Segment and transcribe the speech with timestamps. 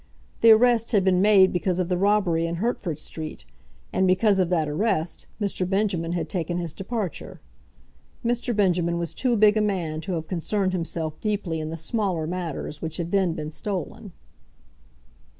[0.41, 3.45] The arrest had been made because of the robbery in Hertford Street,
[3.93, 5.69] and because of that arrest Mr.
[5.69, 7.39] Benjamin had taken his departure.
[8.25, 8.55] Mr.
[8.55, 12.81] Benjamin was too big a man to have concerned himself deeply in the smaller matters
[12.81, 14.11] which had then been stolen.